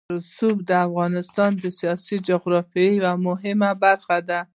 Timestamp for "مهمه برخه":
3.27-4.17